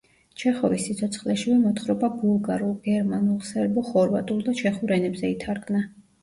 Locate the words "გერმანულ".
2.87-3.37